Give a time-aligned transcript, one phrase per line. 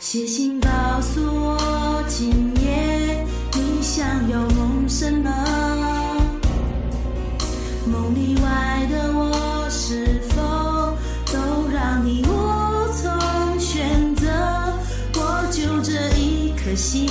[0.00, 0.68] 写信告
[1.02, 2.30] 诉我，今
[2.62, 5.30] 夜你想要梦什么？
[7.84, 10.96] 梦里外的我，是否
[11.30, 12.30] 都让你无
[12.94, 14.26] 从选择？
[15.16, 17.06] 我就这一颗心，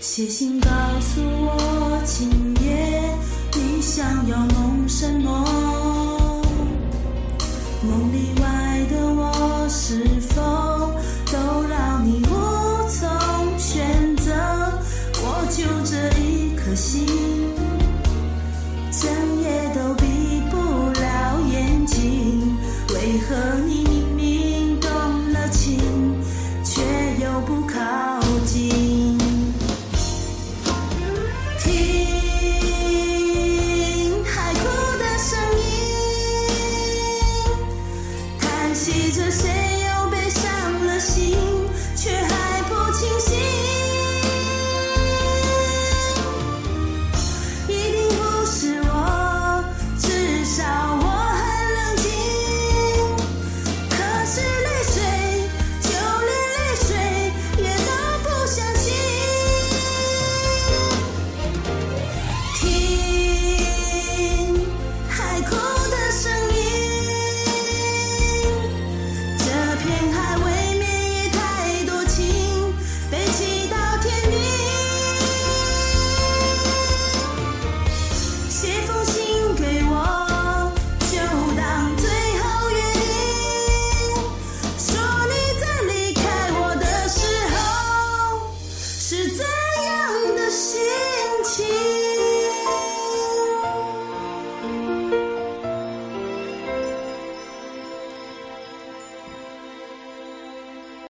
[0.00, 0.68] 写信告
[1.00, 2.30] 诉我，今
[2.64, 3.14] 夜
[3.54, 6.42] 你想要梦什么？
[7.82, 8.32] 梦里